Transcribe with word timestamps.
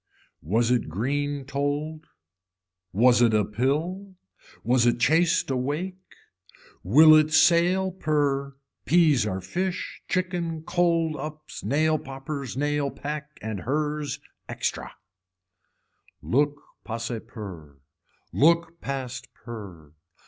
Was 0.41 0.71
it 0.71 0.89
green 0.89 1.45
told, 1.45 2.07
was 2.91 3.21
it 3.21 3.35
a 3.35 3.45
pill, 3.45 4.15
was 4.63 4.87
it 4.87 4.99
chased 4.99 5.51
awake, 5.51 5.99
will 6.81 7.13
it 7.13 7.31
sale 7.31 7.91
per, 7.91 8.55
peas 8.85 9.27
are 9.27 9.41
fish, 9.41 10.01
chicken, 10.09 10.63
cold 10.63 11.15
ups, 11.17 11.63
nail 11.63 11.99
poppers, 11.99 12.57
nail 12.57 12.89
pack 12.89 13.37
in 13.43 13.59
hers 13.59 14.19
extra. 14.49 14.91
Look 16.23 16.59
pase 16.83 17.19
per. 17.27 17.77
Look 18.33 18.81
past 18.81 19.31
per. 19.35 19.93